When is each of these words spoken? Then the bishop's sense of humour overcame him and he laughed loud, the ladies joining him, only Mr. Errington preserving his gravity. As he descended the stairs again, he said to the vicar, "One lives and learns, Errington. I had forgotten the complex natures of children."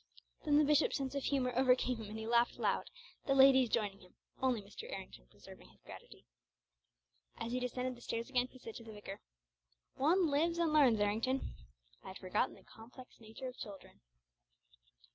Then 0.45 0.57
the 0.57 0.63
bishop's 0.65 0.97
sense 0.97 1.13
of 1.13 1.25
humour 1.25 1.53
overcame 1.55 1.97
him 1.97 2.09
and 2.09 2.17
he 2.17 2.25
laughed 2.25 2.57
loud, 2.57 2.89
the 3.27 3.35
ladies 3.35 3.69
joining 3.69 3.99
him, 3.99 4.15
only 4.41 4.59
Mr. 4.59 4.91
Errington 4.91 5.27
preserving 5.27 5.69
his 5.69 5.83
gravity. 5.83 6.25
As 7.37 7.51
he 7.51 7.59
descended 7.59 7.95
the 7.95 8.01
stairs 8.01 8.27
again, 8.27 8.47
he 8.47 8.57
said 8.57 8.73
to 8.77 8.83
the 8.83 8.93
vicar, 8.93 9.19
"One 9.93 10.31
lives 10.31 10.57
and 10.57 10.73
learns, 10.73 10.99
Errington. 10.99 11.53
I 12.03 12.07
had 12.07 12.17
forgotten 12.17 12.55
the 12.55 12.63
complex 12.63 13.19
natures 13.19 13.57
of 13.57 13.61
children." 13.61 14.01